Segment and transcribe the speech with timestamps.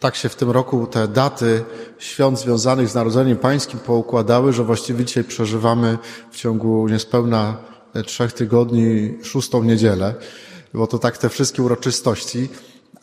[0.00, 1.64] tak się w tym roku te daty
[1.98, 5.98] świąt związanych z Narodzeniem Pańskim poukładały, że właściwie dzisiaj przeżywamy
[6.30, 7.56] w ciągu niespełna
[8.06, 10.14] trzech tygodni szóstą niedzielę,
[10.74, 12.48] bo to tak te wszystkie uroczystości.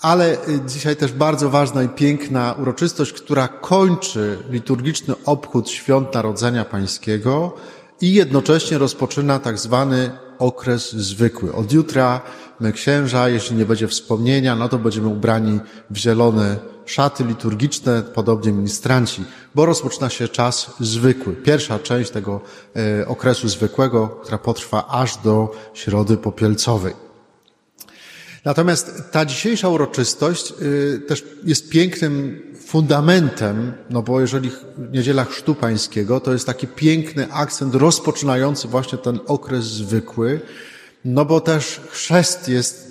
[0.02, 0.38] Ale
[0.68, 7.54] dzisiaj też bardzo ważna i piękna uroczystość, która kończy liturgiczny obchód świąt Narodzenia Pańskiego
[8.02, 11.54] i jednocześnie rozpoczyna tak zwany okres zwykły.
[11.54, 12.22] Od jutra
[12.60, 15.60] my księża, jeśli nie będzie wspomnienia, no to będziemy ubrani
[15.90, 19.26] w zielone szaty liturgiczne, podobnie ministranci,
[19.56, 21.34] bo rozpoczyna się czas zwykły.
[21.34, 22.42] Pierwsza część tego
[22.76, 26.94] e, okresu zwykłego, która potrwa aż do środy popielcowej.
[28.46, 34.52] Natomiast ta dzisiejsza uroczystość e, też jest pięknym fundamentem, no bo jeżeli
[34.92, 40.42] niedziela chrztu pańskiego, to jest taki piękny akcent rozpoczynający właśnie ten okres zwykły,
[41.06, 42.87] no bo też chrzest jest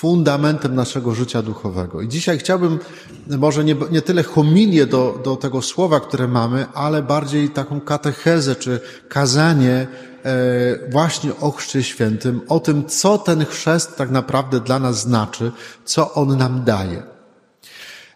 [0.00, 2.00] fundamentem naszego życia duchowego.
[2.00, 2.78] I dzisiaj chciałbym
[3.26, 8.56] może nie, nie tyle homilię do, do tego słowa, które mamy, ale bardziej taką katechezę
[8.56, 9.86] czy kazanie
[10.24, 15.52] e, właśnie o chrzcie świętym, o tym, co ten chrzest tak naprawdę dla nas znaczy,
[15.84, 17.02] co on nam daje.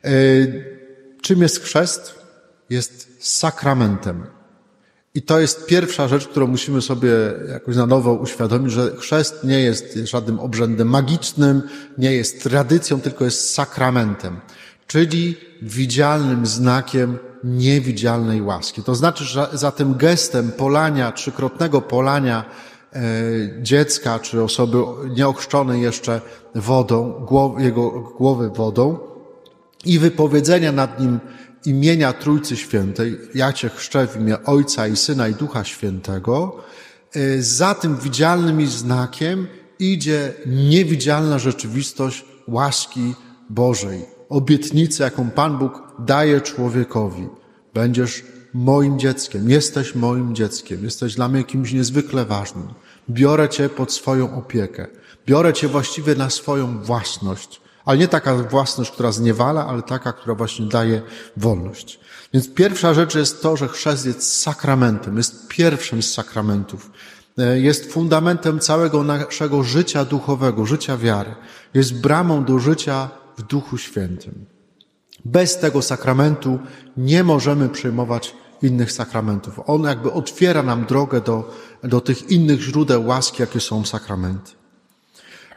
[0.05, 0.11] E,
[1.23, 2.15] czym jest chrzest?
[2.71, 4.27] Jest sakramentem.
[5.15, 7.11] I to jest pierwsza rzecz, którą musimy sobie
[7.49, 11.63] jakoś na nowo uświadomić, że chrzest nie jest żadnym obrzędem magicznym,
[11.99, 14.41] nie jest tradycją, tylko jest sakramentem,
[14.87, 18.83] czyli widzialnym znakiem niewidzialnej łaski.
[18.83, 22.45] To znaczy, że za tym gestem polania, trzykrotnego polania
[22.93, 23.03] e,
[23.63, 24.79] dziecka czy osoby
[25.17, 26.21] nieochrzczonej jeszcze
[26.55, 27.27] wodą,
[27.59, 28.99] jego głowy wodą
[29.85, 31.21] i wypowiedzenia nad nim
[31.65, 36.57] imienia Trójcy Świętej, ja Cię chrzczę w imię Ojca i Syna i Ducha Świętego,
[37.15, 39.47] e, za tym widzialnym znakiem
[39.79, 43.15] idzie niewidzialna rzeczywistość łaski
[43.51, 47.29] Bożej, obietnicy, jaką Pan Bóg daje człowiekowi.
[47.75, 52.69] Będziesz moim dzieckiem, jesteś moim dzieckiem, jesteś dla mnie kimś niezwykle ważnym.
[53.11, 54.87] Biorę Cię pod swoją opiekę,
[55.27, 57.61] biorę Cię właściwie na swoją własność.
[57.85, 61.03] Ale nie taka własność, która zniewala, ale taka, która właśnie daje
[61.37, 62.01] wolność.
[62.33, 66.91] Więc pierwsza rzecz jest to, że chrzest jest sakramentem, jest pierwszym z sakramentów.
[67.39, 71.35] E, jest fundamentem całego naszego życia duchowego, życia wiary.
[71.75, 74.47] Jest bramą do życia w Duchu Świętym.
[75.25, 76.59] Bez tego sakramentu
[76.97, 79.61] nie możemy przyjmować innych sakramentów.
[79.67, 84.53] On jakby otwiera nam drogę do, do tych innych źródeł łaski, jakie są sakramenty.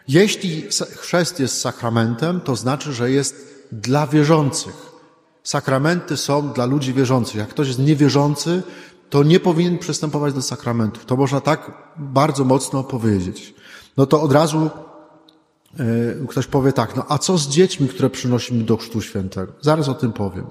[0.08, 0.64] Jeśli
[0.96, 4.92] chrzest jest sakramentem, to znaczy, że jest dla wierzących.
[5.44, 7.36] Sakramenty są dla ludzi wierzących.
[7.36, 8.64] Jak ktoś jest niewierzący,
[9.10, 11.06] to nie powinien przystępować do sakramentów.
[11.06, 13.54] To można tak bardzo mocno powiedzieć.
[13.98, 14.70] No to od razu
[15.80, 19.54] yy, ktoś powie tak, no a co z dziećmi, które przynosimy do chrztu świętego?
[19.62, 20.46] Zaraz o tym powiem.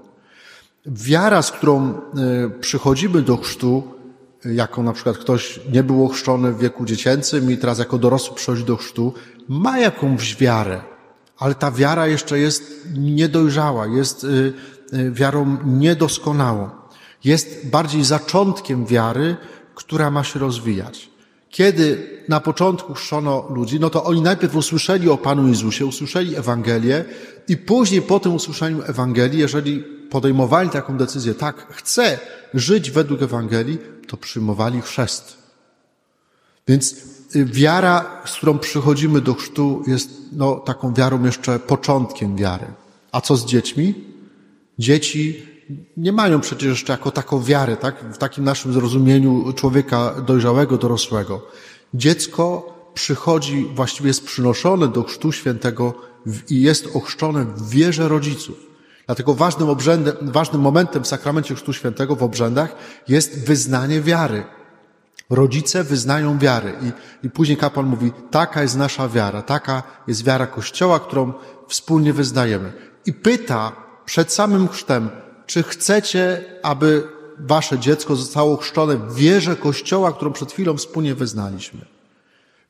[0.87, 3.96] Wiara, z którą yy, przychodzimy do chrztu,
[4.55, 8.65] jako na przykład ktoś nie był ochrzczony w wieku dziecięcym i teraz jako dorosły przychodzi
[8.65, 9.15] do chrztu,
[9.49, 10.81] ma jakąś wiarę,
[11.39, 14.53] ale ta wiara jeszcze jest niedojrzała, jest y,
[14.93, 16.71] y, wiarą niedoskonałą.
[17.25, 19.37] Jest bardziej zaczątkiem wiary,
[19.75, 21.11] która ma się rozwijać.
[21.51, 27.05] Kiedy na początku chrzczono ludzi, no to oni najpierw usłyszeli o Panu Jezusie, usłyszeli Ewangelię
[27.49, 32.19] i później po tym usłyszeniu Ewangelii, jeżeli podejmowali taką decyzję, tak, chcę
[32.55, 35.37] żyć według Ewangelii, to przyjmowali chrzest.
[36.69, 36.97] Więc
[37.37, 42.67] y, wiara, z którą przychodzimy do chrztu, jest no, taką wiarą jeszcze początkiem wiary.
[43.13, 43.95] A co z dziećmi?
[44.79, 45.47] Dzieci
[45.97, 48.05] nie mają przecież jeszcze jako taką wiarę, tak?
[48.15, 51.47] w takim naszym zrozumieniu człowieka dojrzałego, dorosłego.
[51.95, 55.95] Dziecko przychodzi, właściwie jest przynoszone do chrztu świętego
[56.51, 58.66] i jest ochrzczone w wierze rodziców.
[59.07, 62.77] Dlatego ważnym, obrzędem, ważnym momentem w sakramencie chrztu świętego w obrzędach
[63.09, 64.45] jest wyznanie wiary.
[65.31, 70.47] Rodzice wyznają wiarę i, i później kapłan mówi, taka jest nasza wiara, taka jest wiara
[70.47, 71.33] Kościoła, którą
[71.69, 72.73] wspólnie wyznajemy.
[73.07, 73.73] I pyta
[74.05, 75.11] przed samym chrztem,
[75.47, 77.09] czy chcecie, aby
[77.39, 81.81] wasze dziecko zostało chrzczone w wierze Kościoła, którą przed chwilą wspólnie wyznaliśmy.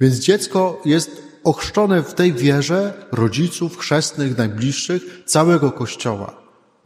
[0.01, 6.35] Więc dziecko jest ochrzczone w tej wierze rodziców, chrzestnych, najbliższych, całego Kościoła.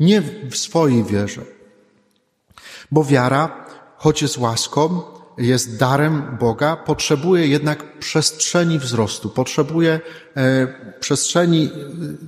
[0.00, 1.42] Nie w swojej wierze.
[2.90, 3.66] Bo wiara,
[3.96, 5.02] choć jest łaską,
[5.38, 10.00] jest darem Boga, potrzebuje jednak przestrzeni wzrostu, potrzebuje
[10.36, 10.66] e,
[11.00, 11.70] przestrzeni,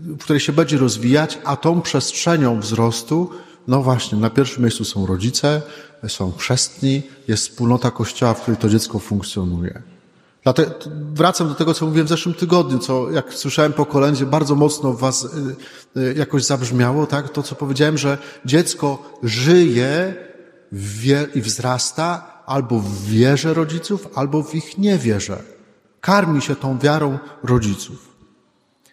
[0.07, 3.31] w której się będzie rozwijać, a tą przestrzenią wzrostu,
[3.69, 5.63] no właśnie, na pierwszym miejscu są rodzice,
[6.09, 9.83] są chrzestni, jest wspólnota Kościoła, w której to dziecko funkcjonuje.
[10.43, 10.71] Dlatego
[11.13, 14.93] wracam do tego, co mówiłem w zeszłym tygodniu, co jak słyszałem po kolędzie, bardzo mocno
[14.93, 17.29] w was y, y, jakoś zabrzmiało, tak?
[17.29, 20.15] To, co powiedziałem, że dziecko żyje
[21.35, 25.43] i wzrasta albo w wierze rodziców, albo w ich niewierze.
[26.01, 28.13] Karmi się tą wiarą rodziców.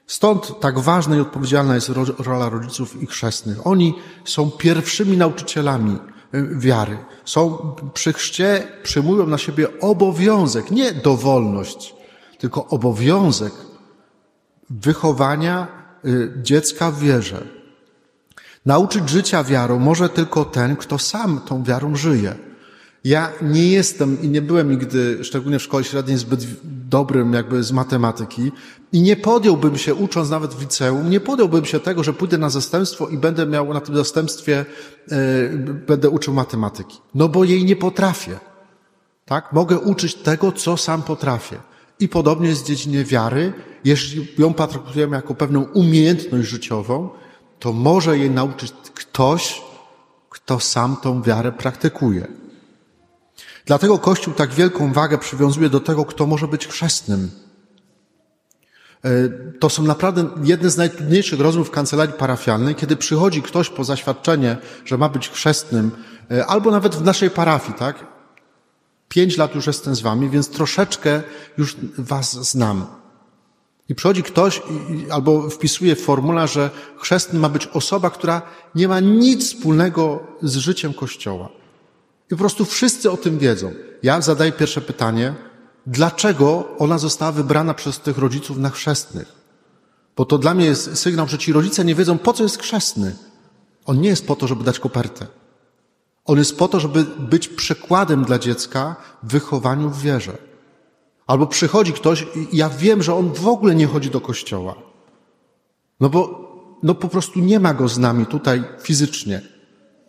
[0.07, 3.67] Stąd tak ważna i odpowiedzialna jest rola rodziców i chrzestnych.
[3.67, 3.95] Oni
[4.25, 5.99] są pierwszymi nauczycielami
[6.33, 6.97] wiary.
[7.25, 11.95] Są przy chrzcie, przyjmują na siebie obowiązek, nie dowolność,
[12.37, 13.53] tylko obowiązek
[14.69, 15.67] wychowania
[16.05, 17.47] y, dziecka w wierze.
[18.65, 22.48] Nauczyć życia wiarą może tylko ten, kto sam tą wiarą żyje.
[23.03, 26.45] Ja nie jestem i nie byłem nigdy, szczególnie w szkole średniej, zbyt
[26.89, 28.51] dobrym jakby z matematyki
[28.91, 32.49] i nie podjąłbym się, ucząc nawet w liceum, nie podjąłbym się tego, że pójdę na
[32.49, 34.65] zastępstwo i będę miał na tym zastępstwie,
[35.11, 35.17] yy,
[35.87, 36.97] będę uczył matematyki.
[37.15, 38.39] No bo jej nie potrafię.
[39.25, 39.53] Tak?
[39.53, 41.57] Mogę uczyć tego, co sam potrafię.
[41.99, 43.53] I podobnie jest w dziedzinie wiary.
[43.85, 47.09] Jeśli ją traktujemy jako pewną umiejętność życiową,
[47.59, 49.61] to może jej nauczyć ktoś,
[50.29, 52.27] kto sam tą wiarę praktykuje.
[53.69, 57.31] Dlatego Kościół tak wielką wagę przywiązuje do tego, kto może być chrzestnym.
[59.05, 59.09] E,
[59.59, 64.57] to są naprawdę jedne z najtrudniejszych rozmów w kancelarii parafialnej, kiedy przychodzi ktoś po zaświadczenie,
[64.85, 65.91] że ma być chrzestnym,
[66.31, 68.05] e, albo nawet w naszej parafii, tak?
[69.09, 71.21] Pięć lat już jestem z wami, więc troszeczkę
[71.57, 72.85] już was znam.
[73.89, 74.61] I przychodzi ktoś
[75.11, 78.41] albo wpisuje w formularz, że chrzestnym ma być osoba, która
[78.75, 81.58] nie ma nic wspólnego z życiem Kościoła.
[82.29, 83.73] I po prostu wszyscy o tym wiedzą.
[84.03, 85.33] Ja zadaję pierwsze pytanie,
[85.85, 89.39] dlaczego ona została wybrana przez tych rodziców na chrzestnych?
[90.17, 93.15] Bo to dla mnie jest sygnał, że ci rodzice nie wiedzą, po co jest chrzestny.
[93.85, 95.27] On nie jest po to, żeby dać kopertę.
[96.25, 100.37] On jest po to, żeby być przykładem dla dziecka w wychowaniu w wierze.
[101.27, 104.75] Albo przychodzi ktoś i ja wiem, że on w ogóle nie chodzi do kościoła.
[105.99, 106.49] No bo
[106.83, 109.41] no po prostu nie ma go z nami tutaj fizycznie.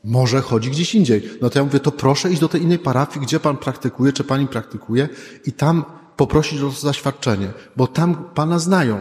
[0.05, 1.31] Może chodzi gdzieś indziej.
[1.41, 4.25] No to ja mówię, to proszę iść do tej innej parafii, gdzie pan praktykuje, czy
[4.25, 5.09] pani praktykuje
[5.47, 5.85] i tam
[6.17, 9.01] poprosić o zaświadczenie, bo tam pana znają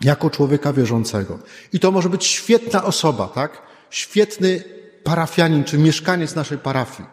[0.00, 1.38] jako człowieka wierzącego.
[1.72, 3.62] I to może być świetna osoba, tak?
[3.90, 4.64] Świetny
[5.04, 7.08] parafianin, czy mieszkaniec naszej parafii.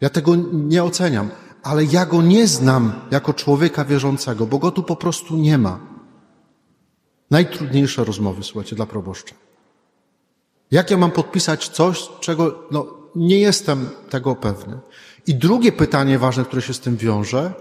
[0.00, 1.30] Ja tego nie oceniam,
[1.62, 5.80] ale ja go nie znam jako człowieka wierzącego, bo go tu po prostu nie ma.
[7.30, 9.34] Najtrudniejsze rozmowy, słuchajcie, dla proboszcza.
[10.70, 14.78] Jak ja mam podpisać coś, czego no, nie jestem tego pewny?
[15.26, 17.52] I drugie pytanie ważne, które się z tym wiąże,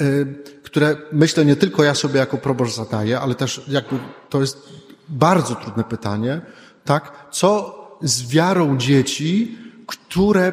[0.00, 3.98] yy, które myślę nie tylko ja sobie jako proboszcz zadaję, ale też jakby
[4.28, 4.68] to jest
[5.08, 6.40] bardzo trudne pytanie,
[6.84, 7.28] tak?
[7.30, 10.52] Co z wiarą dzieci, które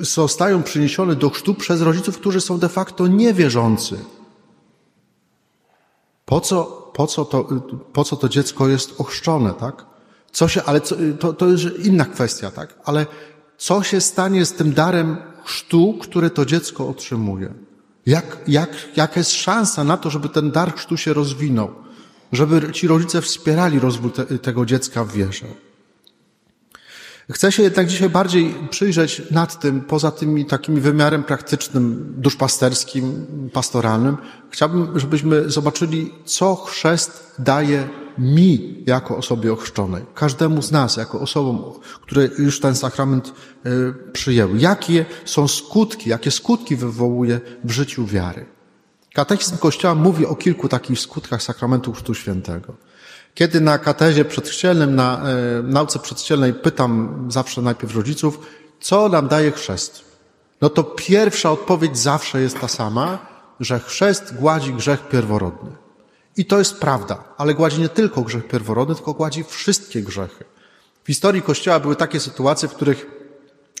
[0.00, 3.98] zostają przyniesione do chrztu przez rodziców, którzy są de facto niewierzący?
[6.24, 6.64] Po co,
[6.94, 7.48] po co, to,
[7.92, 9.91] po co to dziecko jest ochrzczone, tak?
[10.32, 12.74] Co się, ale co, to, to jest inna kwestia, tak?
[12.84, 13.06] Ale
[13.58, 17.54] co się stanie z tym darem chrztu, które to dziecko otrzymuje?
[18.06, 21.70] Jak, jak, jaka jest szansa na to, żeby ten dar chrztu się rozwinął?
[22.32, 25.46] Żeby ci rodzice wspierali rozwój te, tego dziecka w wierze?
[27.30, 34.16] Chcę się jednak dzisiaj bardziej przyjrzeć nad tym, poza tymi takimi wymiarem praktycznym, duszpasterskim, pastoralnym.
[34.50, 41.62] Chciałbym, żebyśmy zobaczyli, co chrzest daje mi jako osobie ochrzczonej, każdemu z nas jako osobom,
[42.02, 43.32] które już ten sakrament
[43.64, 43.70] e,
[44.12, 44.58] przyjęły.
[44.58, 48.46] Jakie są skutki, jakie skutki wywołuje w życiu wiary.
[49.14, 52.74] Katechizm Kościoła mówi o kilku takich skutkach sakramentu Chrztu Świętego.
[53.34, 58.38] Kiedy na katezie przedchrzcielnym, na e, nauce przedchrzcielnej pytam zawsze najpierw rodziców,
[58.80, 60.04] co nam daje chrzest?
[60.60, 63.18] No to pierwsza odpowiedź zawsze jest ta sama,
[63.60, 65.81] że chrzest gładzi grzech pierworodny.
[66.36, 70.44] I to jest prawda, ale gładzi nie tylko grzech pierworodny, tylko gładzi wszystkie grzechy.
[71.04, 73.06] W historii Kościoła były takie sytuacje, w których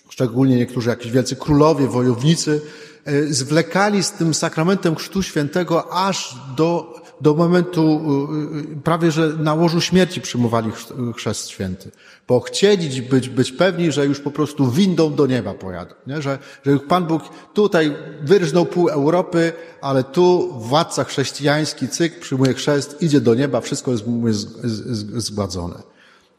[0.08, 2.60] szczególnie niektórzy jakiś wielcy królowie, wojownicy,
[3.04, 9.28] e, zwlekali z tym sakramentem Chrztu Świętego aż do, do momentu e, e, prawie, że
[9.28, 10.70] na łożu śmierci przyjmowali
[11.16, 11.90] chrzest święty.
[12.28, 15.94] Bo chcieli być, być pewni, że już po prostu windą do nieba pojadą.
[16.06, 16.22] Nie?
[16.22, 17.22] Że, że Pan Bóg
[17.54, 23.90] tutaj wyrżnął pół Europy, ale tu władca chrześcijański, cyk, przyjmuje chrzest, idzie do nieba, wszystko
[23.90, 25.82] jest, jest, jest zgładzone.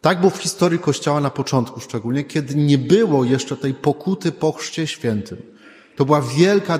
[0.02, 4.52] Tak było w historii Kościoła na początku szczególnie, kiedy nie było jeszcze tej pokuty po
[4.52, 5.53] chrzcie świętym.
[5.96, 6.80] To była wielka,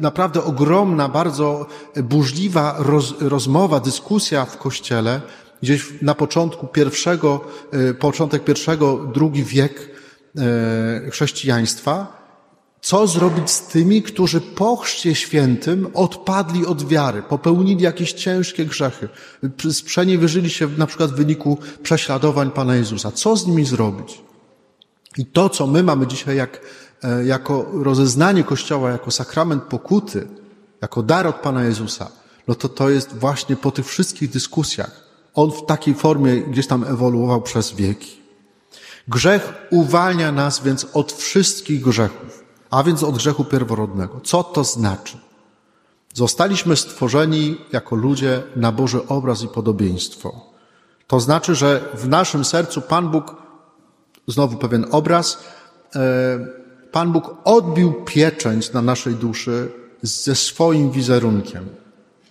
[0.00, 1.66] naprawdę ogromna, bardzo
[1.96, 5.20] burzliwa roz, rozmowa, dyskusja w Kościele,
[5.62, 7.40] gdzieś na początku pierwszego,
[7.72, 9.90] e, początek pierwszego, drugi wiek
[10.36, 12.22] e, chrześcijaństwa,
[12.82, 19.08] Co zrobić z tymi, którzy po chrzcie świętym odpadli od wiary, popełnili jakieś ciężkie grzechy,
[19.72, 23.12] sprzeniewierzyli się na przykład w wyniku prześladowań Pana Jezusa?
[23.12, 24.20] Co z nimi zrobić?
[25.18, 26.60] I to, co my mamy dzisiaj jak,
[27.24, 30.28] jako rozeznanie Kościoła, jako sakrament pokuty,
[30.82, 32.08] jako dar od Pana Jezusa,
[32.48, 35.02] no to to jest właśnie po tych wszystkich dyskusjach.
[35.34, 38.22] On w takiej formie gdzieś tam ewoluował przez wieki.
[39.08, 44.20] Grzech uwalnia nas więc od wszystkich grzechów, a więc od grzechu pierworodnego.
[44.24, 45.18] Co to znaczy?
[46.14, 50.52] Zostaliśmy stworzeni jako ludzie na Boży obraz i podobieństwo.
[51.06, 53.36] To znaczy, że w naszym sercu Pan Bóg,
[54.26, 55.38] znowu pewien obraz,
[55.96, 56.61] e,
[56.92, 59.68] Pan Bóg odbił pieczęć na naszej duszy
[60.02, 61.66] ze swoim wizerunkiem.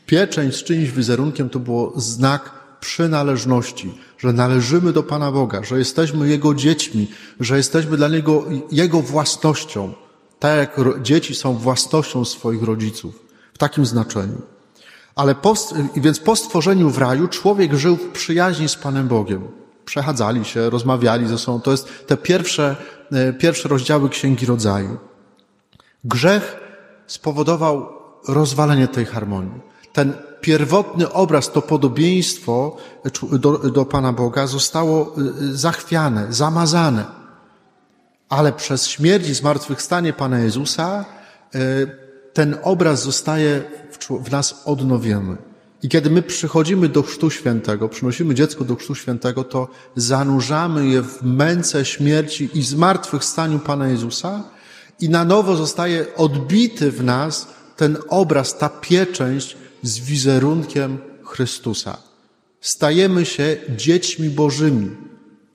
[0.06, 6.30] Pieczęć z czyimś wizerunkiem to było znak przynależności, że należymy do Pana Boga, że jesteśmy
[6.30, 7.08] Jego dziećmi,
[7.40, 9.94] że jesteśmy dla Niego Jego własnością,
[10.40, 14.42] tak jak dzieci są własnością swoich rodziców, w takim znaczeniu.
[15.16, 15.54] Ale po,
[15.96, 19.61] więc po stworzeniu w raju człowiek żył w przyjaźni z Panem Bogiem.
[19.92, 21.62] Przechadzali się, rozmawiali ze sobą.
[21.62, 22.76] To jest te pierwsze,
[23.12, 24.98] e, pierwsze rozdziały Księgi Rodzaju.
[26.04, 26.60] Grzech
[27.08, 27.90] spowodował
[28.28, 29.62] rozwalenie tej harmonii.
[29.94, 32.78] Ten pierwotny obraz, to podobieństwo
[33.32, 37.06] do, do Pana Boga zostało y, zachwiane, zamazane.
[38.30, 41.06] Ale przez śmierć i zmartwychwstanie Pana Jezusa
[42.34, 43.64] ten obraz zostaje
[44.24, 45.51] w nas odnowiony.
[45.84, 51.02] I kiedy my przychodzimy do Chrztu Świętego, przynosimy dziecko do Chrztu Świętego, to zanurzamy je
[51.02, 54.44] w męce śmierci i zmartwychwstaniu Pana Jezusa
[55.00, 57.48] i na nowo zostaje odbity w nas
[57.78, 61.98] ten obraz, ta pieczęć z wizerunkiem Chrystusa.
[62.62, 64.90] Stajemy się dziećmi Bożymi.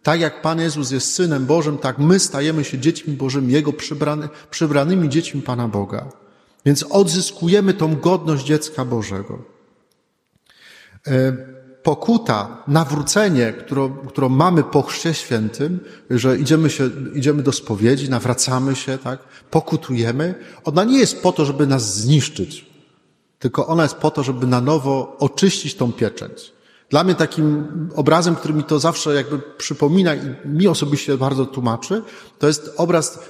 [0.03, 4.29] Tak jak Pan Jezus jest Synem Bożym, tak my stajemy się dziećmi Bożymi, Jego przybrany,
[4.51, 6.09] przybranymi dziećmi Pana Boga.
[6.65, 9.56] Więc odzyskujemy tą godność dziecka Bożego.
[11.07, 11.37] E,
[11.83, 18.77] pokuta, nawrócenie, którą, którą mamy po chrzcie świętym, że idziemy, się, idziemy do spowiedzi, nawracamy
[18.77, 19.19] się, tak,
[19.51, 20.35] pokutujemy,
[20.65, 22.77] ona nie jest po to, żeby nas zniszczyć
[23.39, 26.53] tylko ona jest po to, żeby na nowo oczyścić tą pieczęć.
[26.91, 32.03] Dla mnie takim obrazem, który mi to zawsze jakby przypomina i mi osobiście bardzo tłumaczy,
[32.39, 33.21] to jest obraz, e,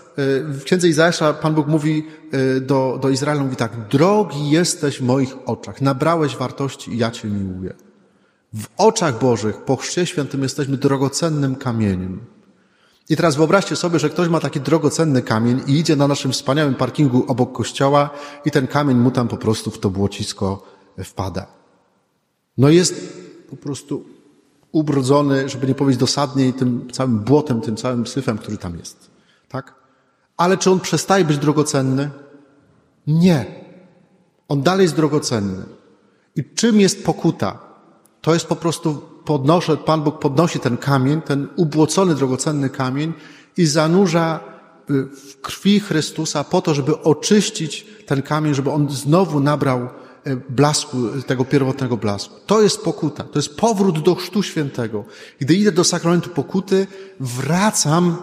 [0.40, 5.02] w księdze Izajasza Pan Bóg mówi e, do, do Izraela, mówi tak, drogi jesteś w
[5.02, 7.74] moich oczach, nabrałeś wartości i ja Cię miłuję.
[8.54, 12.20] W oczach Bożych, po chrzcie świętym jesteśmy drogocennym kamieniem.
[13.08, 16.74] I teraz wyobraźcie sobie, że ktoś ma taki drogocenny kamień i idzie na naszym wspaniałym
[16.74, 18.10] parkingu obok kościoła
[18.44, 20.62] i ten kamień mu tam po prostu w to błocisko
[21.04, 21.46] wpada.
[22.58, 23.15] No jest
[23.50, 24.04] po prostu
[24.72, 29.10] ubrudzony, żeby nie powiedzieć dosadniej, tym całym błotem, tym całym syfem, który tam jest.
[29.48, 29.74] Tak?
[30.36, 32.10] Ale czy on przestaje być drogocenny?
[33.06, 33.46] Nie.
[34.48, 35.62] On dalej jest drogocenny.
[36.36, 37.58] I czym jest pokuta?
[38.20, 43.12] To jest po prostu podnoszę, Pan Bóg podnosi ten kamień, ten ubłocony, drogocenny kamień
[43.56, 44.40] i zanurza
[44.90, 49.88] y, w krwi Chrystusa po to, żeby oczyścić ten kamień, żeby on znowu nabrał
[50.48, 52.34] blasku, tego pierwotnego blasku.
[52.46, 55.04] To jest pokuta, to jest powrót do Chrztu Świętego.
[55.38, 56.86] Gdy idę do sakramentu pokuty,
[57.20, 58.16] wracam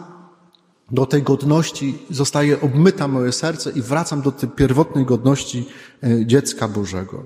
[0.91, 5.65] do tej godności, zostaje obmyta moje serce i wracam do tej pierwotnej godności
[6.03, 7.23] y, dziecka Bożego.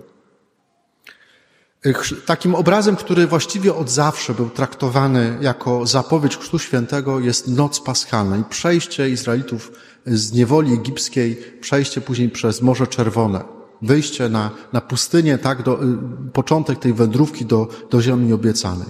[2.26, 8.38] Takim obrazem, który właściwie od zawsze był traktowany jako zapowiedź Chrztu Świętego jest Noc Paschalna
[8.38, 9.72] i przejście Izraelitów
[10.06, 15.88] z niewoli egipskiej, przejście później przez Morze Czerwone, wyjście na, na pustynię, tak, do, y,
[16.34, 18.88] początek tej wędrówki do, do ziemi obiecanej.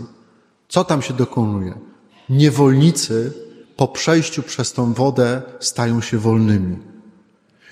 [0.68, 1.80] Co tam się dokonuje?
[2.30, 3.34] Niewolnicy
[3.78, 6.78] po przejściu przez tą wodę stają się wolnymi.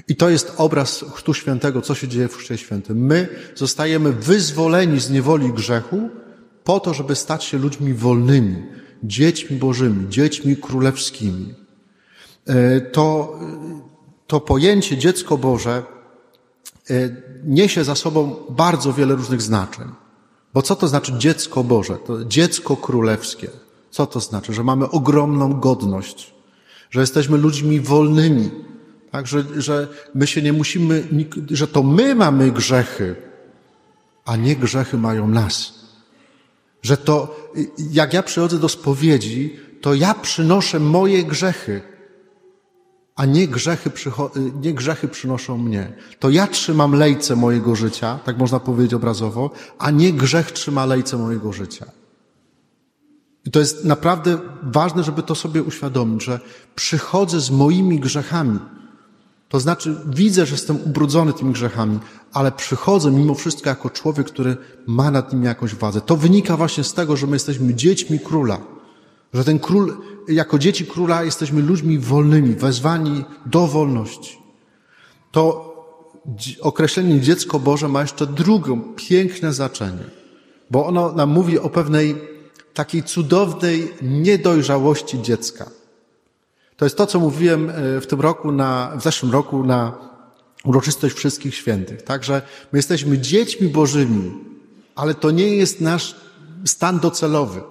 [0.08, 2.98] I to jest obraz Chrztu Świętego, co się dzieje w Chrzcie Świętym.
[2.98, 6.10] My zostajemy wyzwoleni z niewoli grzechu
[6.64, 8.64] po to, żeby stać się ludźmi wolnymi,
[9.04, 11.54] dziećmi Bożymi, dziećmi królewskimi.
[12.48, 13.40] E, to,
[14.28, 15.84] to pojęcie dziecko Boże
[17.44, 19.88] niesie za sobą bardzo wiele różnych znaczeń.
[20.54, 21.98] Bo co to znaczy dziecko Boże?
[22.06, 23.50] To dziecko królewskie.
[23.92, 24.54] Co to znaczy?
[24.54, 26.34] Że mamy ogromną godność,
[26.90, 28.52] że jesteśmy ludźmi wolnymi,
[29.12, 31.08] tak, że, że my się nie musimy,
[31.52, 33.16] że to my mamy grzechy,
[34.26, 35.74] a nie grzechy mają nas.
[36.82, 37.36] Że to,
[37.92, 41.82] jak ja przychodzę do spowiedzi, to ja przynoszę moje grzechy,
[43.16, 43.92] a nie grzechy,
[44.62, 45.94] nie grzechy przynoszą mnie.
[46.20, 51.18] To ja trzymam lejce mojego życia, tak można powiedzieć obrazowo, a nie grzech trzyma lejce
[51.18, 51.86] mojego życia.
[53.46, 56.40] I to jest naprawdę ważne, żeby to sobie uświadomić, że
[56.76, 58.60] przychodzę z moimi grzechami.
[59.50, 62.00] To znaczy, widzę, że jestem ubrudzony tymi grzechami,
[62.34, 64.58] ale przychodzę mimo wszystko jako człowiek, który
[64.88, 66.02] ma nad nimi jakąś władzę.
[66.02, 68.75] To wynika właśnie z tego, że my jesteśmy dziećmi króla.
[69.34, 74.38] Że ten król, jako dzieci króla, jesteśmy ludźmi wolnymi, wezwani do wolności.
[75.32, 75.76] To
[76.62, 80.04] określenie dziecko Boże ma jeszcze drugą, piękne znaczenie,
[80.72, 82.16] bo ono nam mówi o pewnej
[82.74, 85.70] takiej cudownej niedojrzałości dziecka.
[86.78, 89.94] To jest to, co mówiłem e, w tym roku, na, w zeszłym roku na
[90.64, 92.02] uroczystość wszystkich świętych.
[92.02, 92.42] Także
[92.72, 94.32] my jesteśmy dziećmi Bożymi,
[94.96, 96.16] ale to nie jest nasz
[96.66, 97.62] stan docelowy.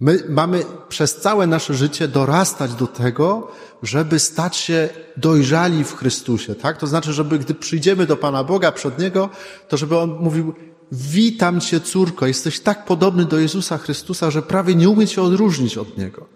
[0.00, 3.50] My mamy przez całe nasze życie dorastać do tego,
[3.82, 6.76] żeby stać się dojrzali w Chrystusie, tak?
[6.76, 9.28] To znaczy, żeby gdy przyjdziemy do Pana Boga przed Niego,
[9.68, 10.54] to żeby On mówił,
[10.92, 15.78] witam Cię córko, jesteś tak podobny do Jezusa Chrystusa, że prawie nie umie Cię odróżnić
[15.78, 16.26] od Niego.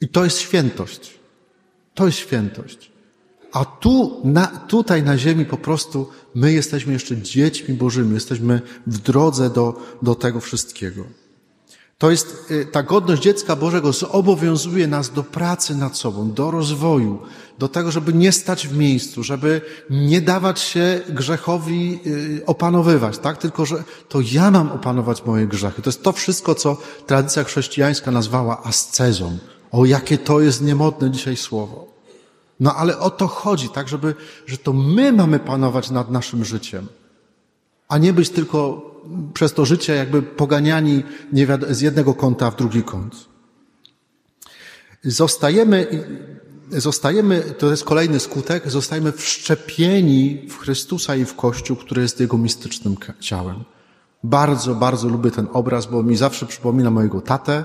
[0.00, 1.18] I to jest świętość.
[1.94, 2.92] To jest świętość.
[3.52, 8.98] A tu, na, tutaj na ziemi po prostu my jesteśmy jeszcze dziećmi Bożymi, jesteśmy w
[8.98, 11.04] drodze do, do tego wszystkiego.
[11.98, 17.18] To jest, y, ta godność dziecka Bożego zobowiązuje nas do pracy nad sobą, do rozwoju,
[17.58, 23.38] do tego, żeby nie stać w miejscu, żeby nie dawać się grzechowi y, opanowywać, tak?
[23.38, 25.82] Tylko, że to ja mam opanować moje grzechy.
[25.82, 26.76] To jest to wszystko, co
[27.06, 29.38] tradycja chrześcijańska nazwała ascezą.
[29.72, 31.88] O, jakie to jest niemodne dzisiaj słowo.
[32.60, 34.14] No ale o to chodzi, tak, żeby,
[34.46, 36.86] że to my mamy panować nad naszym życiem,
[37.88, 38.88] a nie być tylko
[39.34, 41.02] przez to życie jakby poganiani
[41.70, 43.28] z jednego kąta w drugi kąt.
[45.04, 46.04] Zostajemy,
[46.70, 52.38] zostajemy, to jest kolejny skutek, zostajemy wszczepieni w Chrystusa i w Kościół, który jest Jego
[52.38, 53.64] mistycznym ciałem.
[54.24, 57.64] Bardzo, bardzo lubię ten obraz, bo mi zawsze przypomina mojego tatę.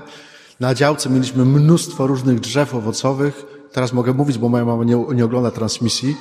[0.60, 3.44] Na działce mieliśmy mnóstwo różnych drzew owocowych.
[3.72, 6.16] Teraz mogę mówić, bo moja mama nie, nie ogląda transmisji.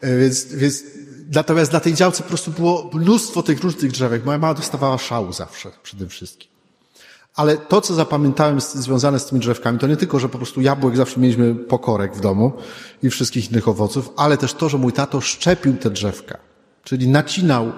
[0.00, 0.84] E, więc, więc
[1.32, 4.24] Natomiast na tej działce po prostu było mnóstwo tych różnych drzewek.
[4.24, 6.48] Moja mama dostawała szału zawsze, przede wszystkim.
[7.34, 10.96] Ale to, co zapamiętałem związane z tymi drzewkami, to nie tylko, że po prostu jabłek
[10.96, 12.52] zawsze mieliśmy pokorek w domu
[13.02, 16.38] i wszystkich innych owoców, ale też to, że mój tato szczepił te drzewka.
[16.84, 17.72] Czyli nacinał,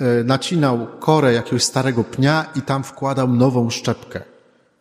[0.00, 4.22] e, nacinał korę jakiegoś starego pnia i tam wkładał nową szczepkę.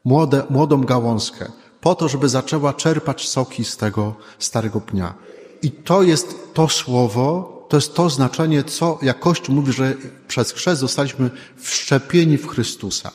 [0.05, 1.51] Młode, młodą gałązkę.
[1.81, 5.13] Po to, żeby zaczęła czerpać soki z tego starego pnia.
[5.61, 9.93] I to jest to słowo, to jest to znaczenie, co jak Kościół mówi, że
[10.27, 13.11] przez chrzest zostaliśmy wszczepieni w Chrystusa.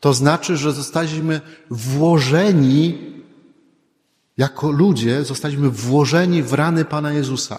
[0.00, 1.40] To znaczy, że zostaliśmy
[1.70, 2.98] włożeni,
[4.36, 7.58] jako ludzie, zostaliśmy włożeni w rany Pana Jezusa.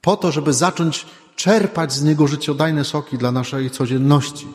[0.00, 4.46] Po to, żeby zacząć czerpać z Niego życiodajne soki dla naszej codzienności.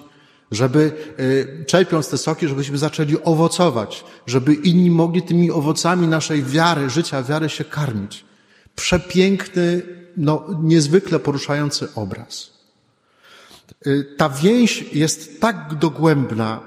[0.52, 4.04] Żeby, y, czerpiąc te soki, żebyśmy zaczęli owocować.
[4.28, 8.26] Żeby inni mogli tymi owocami naszej wiary, życia, wiary się karmić.
[8.76, 12.54] Przepiękny no, niezwykle poruszający obraz.
[13.88, 16.60] Y, ta więź jest tak dogłębna,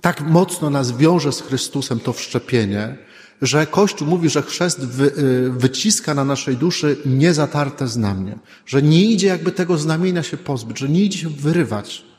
[0.00, 2.98] tak mocno nas wiąże z Chrystusem to wszczepienie,
[3.42, 9.04] że Kościół mówi, że chrzest wy, y, wyciska na naszej duszy niezatarte znamie, że nie
[9.04, 12.09] idzie jakby tego znamienia się pozbyć, że nie idzie się wyrywać,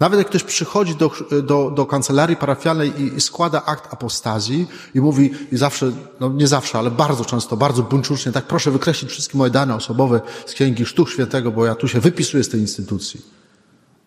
[0.00, 1.10] nawet jak ktoś przychodzi do,
[1.42, 6.46] do, do kancelarii parafialnej i, i składa akt apostazji i mówi, i zawsze, no nie
[6.46, 10.86] zawsze, ale bardzo często, bardzo buńczucznie, tak proszę wykreślić wszystkie moje dane osobowe z Księgi
[10.86, 13.20] Sztuk Świętego, bo ja tu się wypisuję z tej instytucji.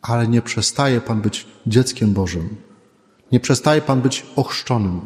[0.02, 2.56] Ale nie przestaje Pan być dzieckiem Bożym.
[3.32, 5.02] Nie przestaje Pan być ochrzczonym.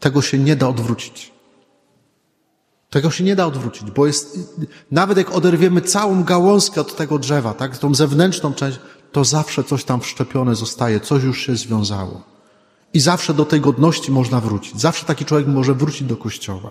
[0.00, 1.32] Tego się nie da odwrócić.
[2.90, 4.38] Tego się nie da odwrócić, bo jest,
[4.90, 8.78] nawet jak oderwiemy całą gałązkę od tego drzewa, tak, tą zewnętrzną część,
[9.12, 12.22] to zawsze coś tam wszczepione zostaje, coś już się związało.
[12.94, 14.80] I zawsze do tej godności można wrócić.
[14.80, 16.70] Zawsze taki człowiek może wrócić do kościoła.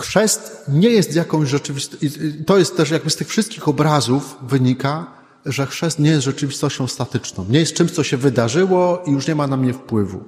[0.00, 2.08] Chrzest nie jest jakąś rzeczywistością,
[2.46, 5.06] to jest też jakby z tych wszystkich obrazów wynika,
[5.46, 7.46] że chrzest nie jest rzeczywistością statyczną.
[7.48, 10.24] Nie jest czymś, co się wydarzyło i już nie ma na mnie wpływu.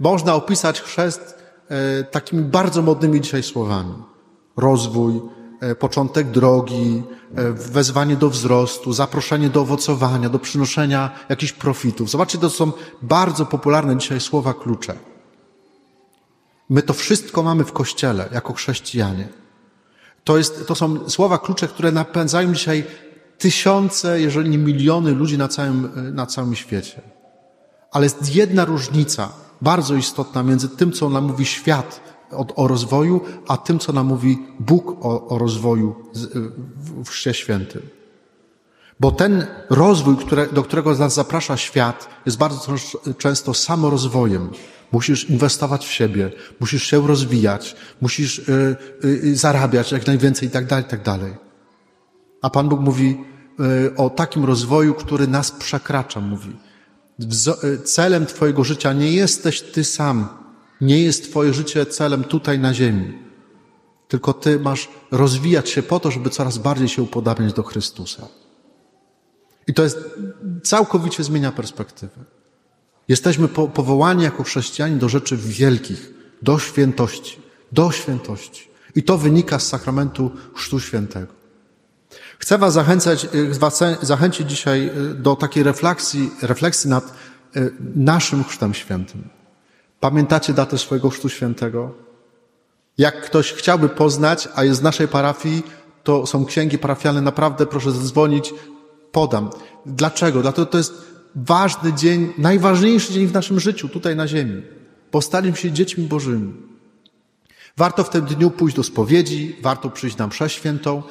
[0.00, 3.94] Można opisać chrzest e, takimi bardzo modnymi dzisiaj słowami.
[4.56, 5.43] Rozwój, E,
[5.78, 7.02] początek drogi,
[7.34, 12.10] e, wezwanie do wzrostu, zaproszenie do owocowania, do przynoszenia jakichś profitów.
[12.10, 14.94] Zobaczcie, to są bardzo popularne dzisiaj słowa klucze.
[16.68, 19.28] My to wszystko mamy w Kościele jako chrześcijanie.
[20.24, 22.84] To, jest, to są słowa klucze, które napędzają dzisiaj
[23.38, 27.00] tysiące, jeżeli nie miliony ludzi na całym, e, na całym świecie.
[27.92, 33.20] Ale jest jedna różnica, bardzo istotna między tym, co nam mówi świat o, o rozwoju,
[33.48, 35.94] a tym, co nam mówi Bóg o, o rozwoju
[37.04, 37.82] w Chrzcie Świętym.
[39.00, 42.74] Bo ten rozwój, które, do którego nas zaprasza świat, jest bardzo
[43.18, 44.50] często samorozwojem.
[44.92, 50.66] Musisz inwestować w siebie, musisz się rozwijać, musisz y, y, zarabiać jak najwięcej i tak
[50.66, 51.34] dalej, tak dalej.
[52.42, 53.24] A Pan Bóg mówi
[53.86, 56.56] y, o takim rozwoju, który nas przekracza, mówi.
[57.64, 60.28] Y, celem Twojego życia nie jesteś Ty sam,
[60.80, 63.18] nie jest Twoje życie celem tutaj na ziemi,
[64.08, 68.28] tylko Ty masz rozwijać się po to, żeby coraz bardziej się upodabniać do Chrystusa.
[69.66, 69.98] I to jest
[70.62, 72.24] całkowicie zmienia perspektywę.
[73.08, 78.68] Jesteśmy po, powołani jako chrześcijanie do rzeczy wielkich, do świętości, do świętości.
[78.94, 81.32] I to wynika z sakramentu Chrztu Świętego.
[82.38, 87.14] Chcę Was zachęcać, y, zachęcić dzisiaj y, do takiej refleksji, refleksji nad
[87.56, 89.28] y, naszym Chrztem Świętym.
[90.04, 91.94] Pamiętacie datę swojego Chrztu Świętego?
[92.98, 95.62] Jak ktoś chciałby poznać, a jest z naszej parafii,
[96.02, 98.54] to są księgi parafialne, naprawdę proszę zadzwonić,
[99.12, 99.50] podam.
[99.86, 100.42] Dlaczego?
[100.42, 100.94] Dlatego to jest
[101.34, 104.62] ważny dzień, najważniejszy dzień w naszym życiu, tutaj na ziemi.
[105.10, 106.54] Postaliśmy się dziećmi Bożymi.
[107.76, 111.02] Warto w tym dniu pójść do spowiedzi, warto przyjść na mszę świętą,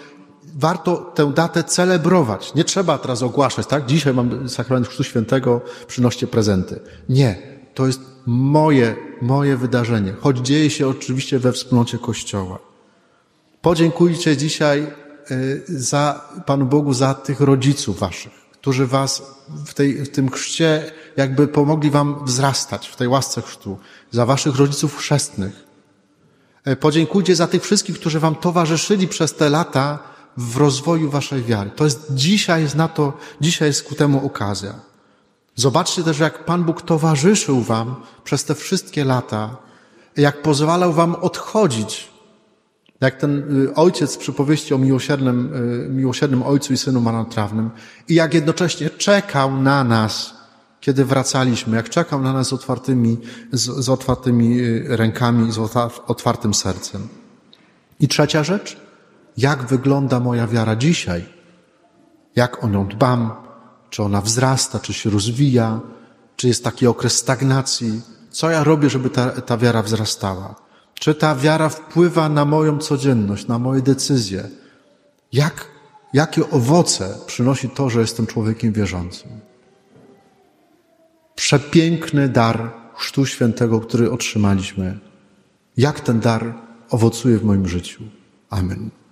[0.56, 2.54] warto tę datę celebrować.
[2.54, 3.86] Nie trzeba teraz ogłaszać, tak?
[3.86, 6.80] Dzisiaj mam sakrament Chrztu Świętego, przynoście prezenty.
[7.10, 7.54] Nie.
[7.74, 12.60] To jest moje, moje wydarzenie, choć dzieje się oczywiście we wspólnocie Kościoła.
[13.62, 14.88] Podziękujcie dzisiaj
[15.32, 19.24] y, za Panu Bogu za tych rodziców waszych, którzy was
[19.66, 23.78] w, tej, w tym chrzcie jakby pomogli wam wzrastać w tej łasce chrztu,
[24.12, 25.64] za waszych rodziców chrzestnych.
[26.66, 30.00] E, podziękujcie za tych wszystkich, którzy wam towarzyszyli przez te lata
[30.38, 31.70] w rozwoju waszej wiary.
[31.76, 34.93] To jest dzisiaj jest na to, dzisiaj jest ku temu okazja.
[35.56, 39.58] Zobaczcie też, jak Pan Bóg towarzyszył wam przez te wszystkie lata,
[40.18, 42.14] jak pozwalał wam odchodzić
[43.04, 45.54] jak ten y, ojciec w przypowieści o miłosiernym,
[45.86, 47.70] y, miłosiernym ojcu i synu marnotrawnym
[48.08, 50.34] i jak jednocześnie czekał na nas,
[50.80, 53.18] kiedy wracaliśmy, jak czekał na nas z otwartymi,
[53.52, 55.58] z, z otwartymi y, rękami, z
[56.08, 57.08] otwartym sercem.
[58.00, 58.78] I trzecia rzecz,
[59.38, 61.26] jak wygląda moja wiara dzisiaj?
[62.36, 63.32] Jak o nią dbam?
[63.94, 65.80] Czy ona wzrasta, czy się rozwija?
[66.36, 68.02] Czy jest taki okres stagnacji?
[68.32, 70.56] Co ja robię, żeby ta, ta wiara wzrastała?
[70.94, 74.50] Czy ta wiara wpływa na moją codzienność, na moje decyzje?
[75.34, 75.68] Jak,
[76.14, 79.32] jakie owoce przynosi to, że jestem człowiekiem wierzącym?
[81.36, 85.00] Przepiękny dar Chrztu Świętego, który otrzymaliśmy.
[85.78, 86.54] Jak ten dar
[86.90, 88.04] owocuje w moim życiu?
[88.50, 89.03] Amen.